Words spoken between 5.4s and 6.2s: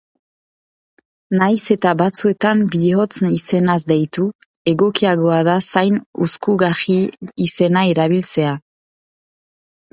da zain